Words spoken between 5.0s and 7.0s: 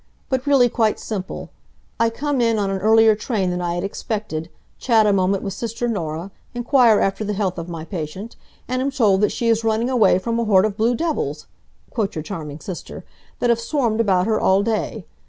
a moment with sister Norah, inquire